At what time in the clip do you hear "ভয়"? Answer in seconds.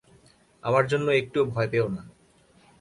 1.45-1.69